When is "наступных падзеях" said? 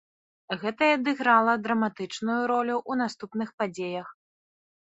3.03-4.07